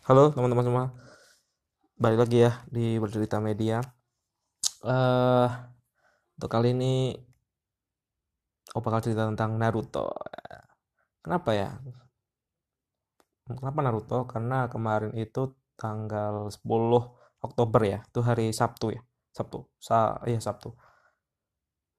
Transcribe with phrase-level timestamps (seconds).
[0.00, 0.84] Halo teman-teman semua,
[2.00, 3.84] balik lagi ya di bercerita media.
[4.88, 5.48] eh
[6.40, 7.12] untuk kali ini,
[8.72, 10.08] aku bakal cerita tentang Naruto.
[11.20, 11.68] Kenapa ya?
[13.44, 14.24] Kenapa Naruto?
[14.24, 17.04] Karena kemarin itu tanggal 10
[17.44, 19.04] Oktober ya, itu hari Sabtu ya,
[19.36, 20.72] Sabtu, Sa iya Sabtu.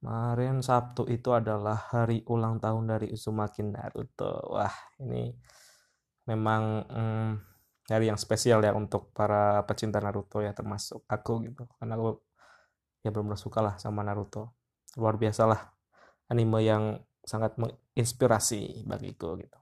[0.01, 4.57] Kemarin Sabtu itu adalah hari ulang tahun dari Uzumaki Naruto.
[4.57, 4.73] Wah,
[5.05, 5.37] ini
[6.25, 7.50] memang mm,
[7.91, 11.67] hari yang spesial ya untuk para pecinta Naruto ya termasuk aku gitu.
[11.77, 12.23] Karena aku
[13.03, 14.55] ya benar suka lah sama Naruto.
[14.95, 15.61] Luar biasa lah
[16.31, 16.83] anime yang
[17.21, 19.57] sangat menginspirasi bagiku gitu.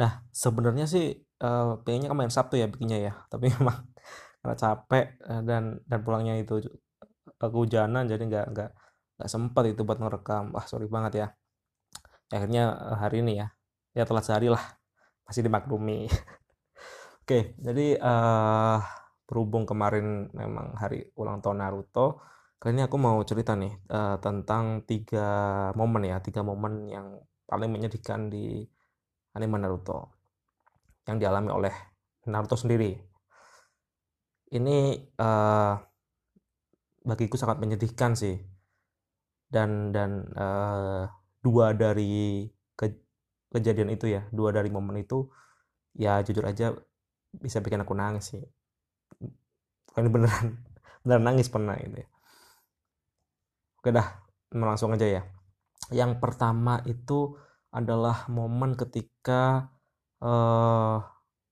[0.00, 3.12] Nah sebenarnya sih uh, pengennya kemarin Sabtu ya bikinnya ya.
[3.32, 3.88] Tapi memang
[4.42, 6.60] karena capek uh, dan dan pulangnya itu
[7.40, 8.70] aku hujanan jadi nggak nggak
[9.20, 10.52] nggak sempat itu buat ngerekam.
[10.52, 11.26] Wah sorry banget ya.
[12.34, 13.48] Akhirnya hari ini ya
[13.94, 14.62] ya telat sehari lah.
[15.24, 16.04] Masih dimaklumi
[17.24, 18.84] Oke, jadi uh,
[19.24, 22.20] berhubung kemarin memang hari ulang tahun Naruto,
[22.60, 25.24] kali ini aku mau cerita nih uh, tentang tiga
[25.72, 27.16] momen ya, tiga momen yang
[27.48, 28.60] paling menyedihkan di
[29.32, 30.12] anime Naruto
[31.08, 31.72] yang dialami oleh
[32.28, 32.92] Naruto sendiri.
[34.52, 34.76] Ini
[35.16, 35.80] uh,
[37.08, 38.36] bagiku sangat menyedihkan sih,
[39.48, 41.08] dan dan uh,
[41.40, 42.92] dua dari ke,
[43.48, 45.32] kejadian itu ya, dua dari momen itu
[45.96, 46.76] ya jujur aja
[47.40, 48.42] bisa bikin aku nangis sih.
[49.94, 50.58] Ini beneran
[51.02, 52.08] beneran nangis pernah gitu ya.
[53.80, 54.08] Oke dah
[54.54, 55.22] langsung aja ya.
[55.92, 57.36] Yang pertama itu
[57.74, 59.68] adalah momen ketika
[60.22, 61.02] uh,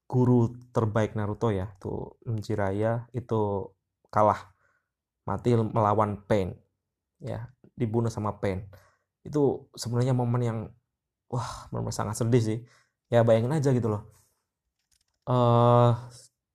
[0.07, 3.73] guru terbaik Naruto ya tuh Jiraiya itu
[4.13, 4.53] kalah
[5.27, 6.55] mati melawan Pain
[7.21, 8.65] ya dibunuh sama Pain.
[9.27, 10.59] Itu sebenarnya momen yang
[11.33, 12.59] wah benar sangat sedih sih.
[13.13, 14.22] Ya bayangin aja gitu loh
[15.29, 15.91] uh,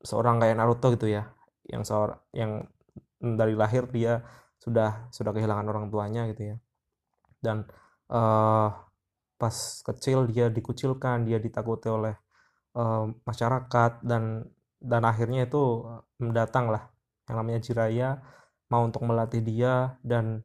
[0.03, 1.31] seorang kayak Naruto gitu ya
[1.67, 2.63] yang seorang yang
[3.19, 4.23] dari lahir dia
[4.57, 6.57] sudah sudah kehilangan orang tuanya gitu ya.
[7.37, 7.67] Dan
[8.11, 8.69] uh,
[9.37, 9.55] pas
[9.85, 12.15] kecil dia dikucilkan dia ditakuti oleh
[12.77, 14.47] uh, masyarakat dan
[14.77, 15.85] dan akhirnya itu
[16.21, 16.89] mendatang lah.
[17.27, 18.09] Yang namanya Jiraya
[18.71, 20.43] mau untuk melatih dia dan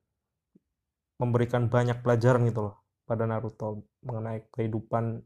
[1.19, 5.23] memberikan banyak pelajaran gitu loh pada Naruto mengenai kehidupan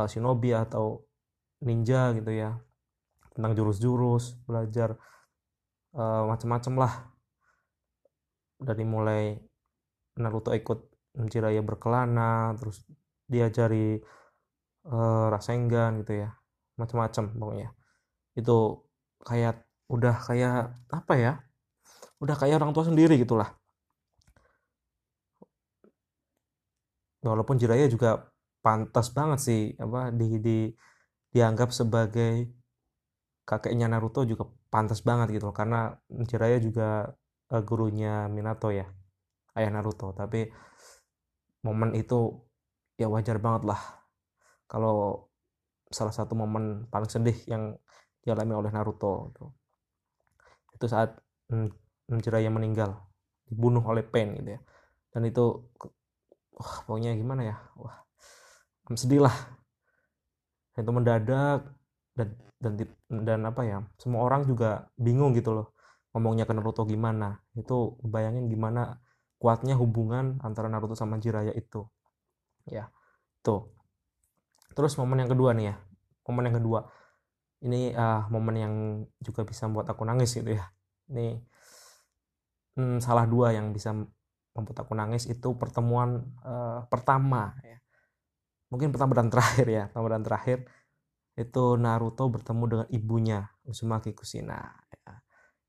[0.00, 1.09] uh, shinobi atau
[1.60, 2.60] ninja gitu ya.
[3.32, 4.96] Tentang jurus-jurus belajar
[5.96, 6.94] uh, macam-macam lah.
[8.60, 9.40] Dari mulai
[10.20, 12.84] Naruto ikut Jiraiya berkelana terus
[13.24, 13.96] diajari
[14.90, 16.34] uh, Rasengan gitu ya.
[16.76, 17.70] Macam-macam pokoknya.
[18.36, 18.84] Itu
[19.24, 21.32] kayak udah kayak apa ya
[22.20, 23.48] udah kayak orang tua sendiri gitulah.
[27.20, 28.28] Walaupun Jiraiya juga
[28.60, 30.58] pantas banget sih apa di di
[31.30, 32.50] dianggap sebagai
[33.46, 35.56] kakeknya Naruto juga pantas banget gitu loh.
[35.56, 37.10] Karena Jiraiya juga
[37.50, 38.86] uh, gurunya Minato ya
[39.58, 40.14] ayah Naruto.
[40.14, 40.46] Tapi
[41.66, 42.38] momen itu
[42.98, 43.80] ya wajar banget lah.
[44.70, 45.26] Kalau
[45.90, 47.74] salah satu momen paling sedih yang
[48.22, 49.46] dialami oleh Naruto gitu.
[50.78, 51.12] itu saat
[52.08, 52.96] Jiraiya meninggal
[53.44, 54.60] dibunuh oleh Pain gitu ya.
[55.10, 55.66] Dan itu
[56.54, 57.56] wah pokoknya gimana ya?
[57.74, 58.06] Wah
[58.90, 59.59] sedih lah
[60.80, 61.60] itu mendadak
[62.16, 62.28] dan
[62.60, 62.72] dan
[63.08, 65.76] dan apa ya semua orang juga bingung gitu loh
[66.10, 67.38] ngomongnya ke Naruto gimana.
[67.54, 68.98] Itu bayangin gimana
[69.38, 71.86] kuatnya hubungan antara Naruto sama Jiraiya itu.
[72.66, 72.90] Ya
[73.46, 73.70] tuh.
[74.74, 75.76] Terus momen yang kedua nih ya
[76.30, 76.86] momen yang kedua.
[77.60, 78.74] Ini uh, momen yang
[79.20, 80.64] juga bisa membuat aku nangis gitu ya.
[81.10, 81.36] Ini
[82.78, 83.92] hmm, salah dua yang bisa
[84.54, 87.79] membuat aku nangis itu pertemuan uh, pertama ya
[88.70, 90.58] mungkin pertama dan terakhir ya pertama dan terakhir
[91.38, 94.60] itu Naruto bertemu dengan ibunya Uzumaki Kushina
[94.90, 95.20] ya.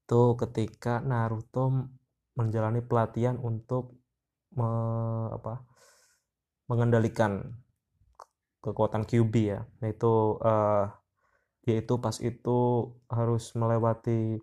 [0.05, 1.91] itu ketika Naruto
[2.35, 3.99] menjalani pelatihan untuk
[4.55, 4.69] me,
[5.31, 5.63] apa,
[6.67, 7.55] mengendalikan
[8.61, 10.85] kekuatan QB ya yaitu uh,
[11.65, 14.37] yaitu pas itu harus melewati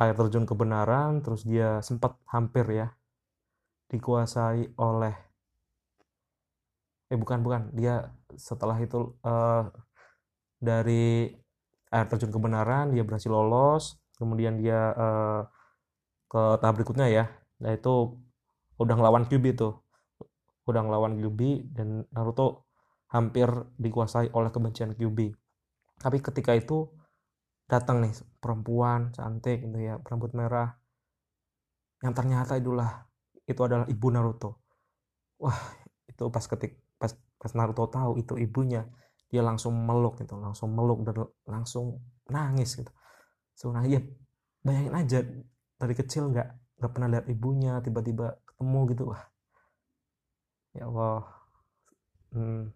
[0.00, 2.88] air terjun kebenaran terus dia sempat hampir ya
[3.90, 5.29] dikuasai oleh
[7.10, 7.62] eh bukan bukan.
[7.74, 8.08] Dia
[8.38, 9.66] setelah itu uh,
[10.62, 11.34] dari
[11.90, 15.42] air terjun kebenaran dia berhasil lolos kemudian dia uh,
[16.30, 17.24] ke tahap berikutnya ya.
[17.60, 18.16] Nah itu
[18.80, 19.82] udah ngelawan Kyubi tuh
[20.64, 22.70] udah ngelawan Kyubi dan Naruto
[23.10, 25.34] hampir dikuasai oleh kebencian Kyubi
[26.00, 26.88] tapi ketika itu
[27.68, 30.74] datang nih perempuan cantik gitu ya rambut merah.
[32.00, 33.06] Yang ternyata itulah
[33.44, 34.58] itu adalah ibu Naruto.
[35.38, 35.60] Wah
[36.08, 38.84] itu pas ketik pas pas Naruto tahu itu ibunya
[39.32, 41.16] dia langsung meluk gitu langsung meluk dan
[41.48, 42.92] langsung nangis gitu.
[43.56, 44.04] So nah ya
[44.60, 45.18] bayangin aja
[45.80, 46.48] dari kecil nggak
[46.82, 49.22] nggak pernah lihat ibunya tiba-tiba ketemu gitu wah.
[50.76, 51.24] Ya Allah.
[52.30, 52.70] Hmm,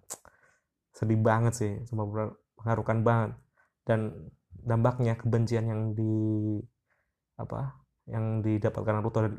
[0.90, 2.08] sedih banget sih cuma
[2.58, 3.30] mengharukan banget.
[3.84, 6.14] Dan dampaknya kebencian yang di
[7.34, 9.38] apa yang didapatkan Naruto dari,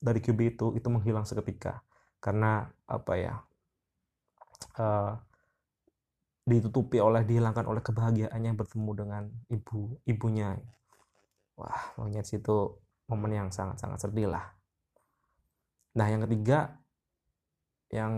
[0.00, 1.84] dari QB itu itu menghilang seketika.
[2.18, 3.34] Karena apa ya
[4.78, 5.14] uh,
[6.44, 10.60] ditutupi oleh dihilangkan oleh kebahagiaannya bertemu dengan ibu ibunya.
[11.56, 12.76] Wah monyet situ
[13.08, 14.44] momen yang sangat sangat sedih lah.
[15.96, 16.76] Nah yang ketiga
[17.88, 18.12] yang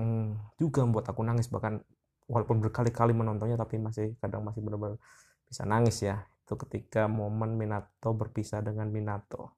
[0.59, 1.85] juga membuat aku nangis bahkan
[2.27, 4.99] walaupun berkali-kali menontonnya tapi masih kadang masih benar-benar
[5.47, 6.27] bisa nangis ya.
[6.43, 9.55] Itu ketika momen Minato berpisah dengan Minato.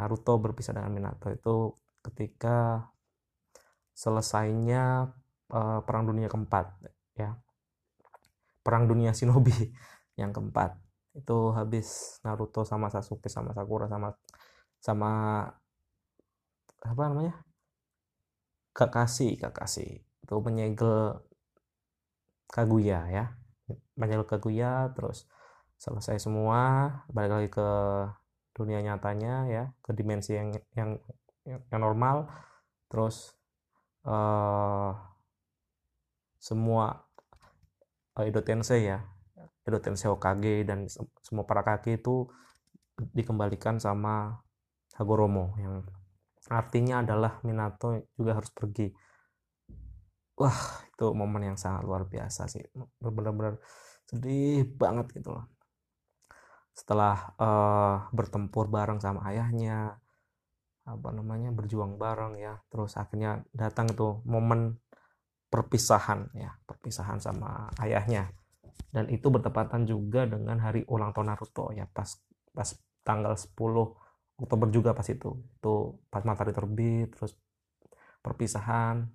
[0.00, 2.88] Naruto berpisah dengan Minato itu ketika
[3.92, 5.10] selesainya
[5.52, 6.66] uh, perang dunia keempat
[7.16, 7.36] ya.
[8.62, 9.72] Perang dunia shinobi
[10.20, 10.76] yang keempat.
[11.16, 14.14] Itu habis Naruto sama Sasuke sama Sakura sama
[14.78, 15.10] sama
[16.84, 17.34] apa namanya?
[18.76, 20.04] Kakashi Kakashi.
[20.22, 21.18] Itu menyegel
[22.48, 23.24] Kaguya ya.
[23.98, 25.28] Banyak Kaguya terus
[25.78, 27.68] selesai semua balik lagi ke
[28.54, 29.64] dunia nyatanya ya.
[29.82, 31.00] Ke dimensi yang yang
[31.44, 32.30] yang normal.
[32.88, 33.34] Terus
[34.06, 34.96] uh,
[36.38, 37.06] semua
[38.16, 39.02] uh, Edo Tensei ya.
[39.66, 40.08] Edo Tensei
[40.64, 40.88] dan
[41.20, 42.26] semua para kaki itu
[42.98, 44.42] dikembalikan sama
[44.98, 45.86] Hagoromo yang
[46.50, 48.90] artinya adalah Minato juga harus pergi.
[50.38, 52.64] Wah itu momen yang sangat luar biasa sih.
[52.98, 53.60] Benar-benar
[54.08, 55.46] sedih banget gitu loh.
[56.72, 59.98] Setelah uh, bertempur bareng sama ayahnya
[60.88, 64.80] apa namanya berjuang bareng ya terus akhirnya datang itu momen
[65.48, 68.32] perpisahan ya perpisahan sama ayahnya.
[68.88, 72.08] Dan itu bertepatan juga dengan hari ulang tahun Naruto ya pas
[72.52, 72.68] pas
[73.04, 73.52] tanggal 10
[74.38, 75.34] Oktober juga pas itu.
[75.60, 77.36] Itu pas matahari terbit terus
[78.22, 79.08] perpisahan.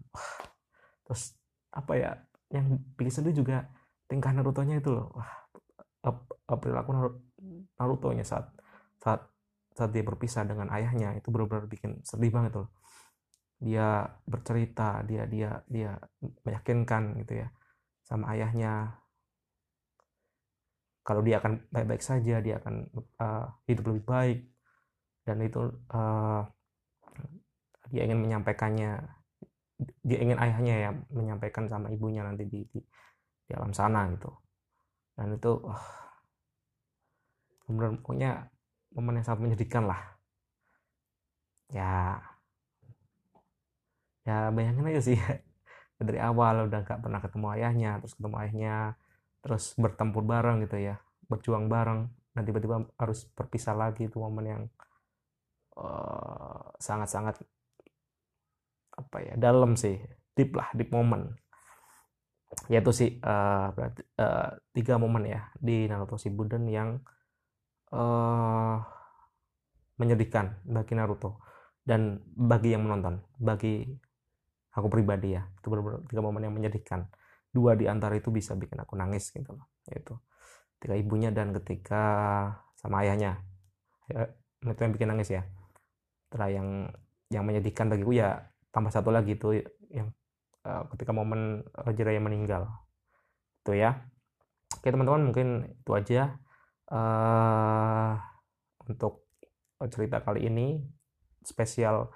[1.05, 1.35] Terus
[1.73, 2.11] apa ya
[2.53, 3.65] yang bikin sedih juga
[4.05, 5.09] tingkah Naruto-nya itu loh.
[5.15, 5.31] Wah
[6.47, 6.91] perilaku
[7.79, 8.51] Naruto-nya saat
[8.99, 9.25] saat
[9.73, 12.69] saat dia berpisah dengan ayahnya itu benar-benar bikin sedih banget loh
[13.63, 15.95] dia bercerita dia dia dia
[16.43, 17.47] meyakinkan gitu ya
[18.03, 18.99] sama ayahnya.
[21.03, 22.87] Kalau dia akan baik-baik saja dia akan
[23.19, 24.39] uh, hidup lebih baik.
[25.23, 26.43] Dan itu uh,
[27.91, 28.99] dia ingin menyampaikannya.
[30.03, 32.79] Dia ingin ayahnya ya menyampaikan sama ibunya nanti di, di,
[33.47, 34.31] di alam sana gitu.
[35.15, 35.83] Dan itu oh,
[37.67, 38.31] benar pokoknya
[38.95, 40.01] momen yang sangat menyedihkan lah.
[41.71, 42.19] Ya
[44.23, 45.19] ya bayangin aja sih
[46.03, 48.75] dari awal udah gak pernah ketemu ayahnya terus ketemu ayahnya
[49.43, 50.95] terus bertempur bareng gitu ya
[51.27, 54.63] berjuang bareng dan tiba-tiba harus berpisah lagi itu momen yang
[55.77, 57.47] eh, sangat-sangat uh,
[58.93, 59.97] apa ya dalam sih
[60.33, 61.33] deep lah deep moment.
[62.69, 67.01] Yaitu sih uh, berarti uh, tiga momen ya di Naruto Shippuden yang
[67.89, 68.77] uh,
[69.97, 71.41] menyedihkan bagi Naruto
[71.81, 73.89] dan bagi yang menonton bagi
[74.73, 77.07] aku pribadi ya itu benar-benar tiga momen yang menyedihkan.
[77.53, 80.17] Dua di antara itu bisa bikin aku nangis gitu loh yaitu
[80.77, 82.03] ketika ibunya dan ketika
[82.75, 83.39] sama ayahnya.
[84.11, 84.27] Ya,
[84.67, 85.47] itu yang bikin nangis ya.
[86.27, 86.67] Setelah yang
[87.31, 89.63] yang menyedihkan bagiku ya tambah satu lagi itu
[89.93, 90.11] yang
[90.65, 91.63] uh, ketika momen
[91.93, 92.67] Jiraiya meninggal.
[93.63, 94.03] Itu ya.
[94.75, 96.35] Oke teman-teman mungkin itu aja
[96.91, 98.19] uh,
[98.89, 99.29] untuk
[99.87, 100.83] cerita kali ini.
[101.43, 102.07] Spesial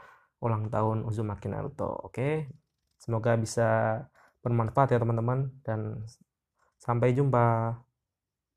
[0.44, 2.52] ulang tahun Uzumaki Naruto oke
[2.98, 4.02] semoga bisa
[4.48, 5.52] bermanfaat ya teman-teman.
[5.66, 6.06] Dan
[6.80, 7.76] sampai jumpa